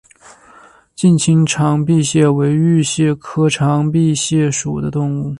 [0.95, 5.29] 近亲长臂蟹为玉蟹科长臂蟹属的动物。